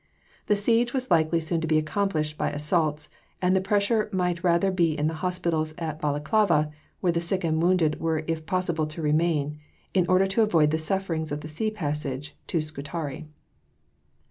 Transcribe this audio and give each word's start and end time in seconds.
The 0.47 0.55
siege 0.55 0.95
was 0.95 1.11
likely 1.11 1.39
soon 1.39 1.61
to 1.61 1.67
be 1.67 1.77
accompanied 1.77 2.33
by 2.35 2.49
assaults, 2.49 3.09
and 3.39 3.55
the 3.55 3.61
pressure 3.61 4.09
might 4.11 4.43
rather 4.43 4.71
be 4.71 4.97
in 4.97 5.05
the 5.05 5.13
hospitals 5.21 5.75
at 5.77 5.99
Balaclava, 6.01 6.71
where 7.01 7.11
the 7.11 7.21
sick 7.21 7.43
and 7.43 7.61
wounded 7.61 7.99
were 7.99 8.23
if 8.25 8.47
possible 8.47 8.87
to 8.87 8.99
remain, 9.03 9.59
in 9.93 10.07
order 10.07 10.25
to 10.25 10.41
avoid 10.41 10.71
the 10.71 10.79
sufferings 10.79 11.31
of 11.31 11.41
the 11.41 11.47
sea 11.47 11.69
passage 11.69 12.35
to 12.47 12.61
Scutari. 12.61 13.27